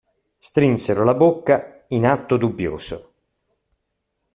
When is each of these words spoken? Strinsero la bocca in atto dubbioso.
Strinsero 0.39 1.03
la 1.03 1.13
bocca 1.13 1.85
in 1.89 2.07
atto 2.07 2.35
dubbioso. 2.37 3.13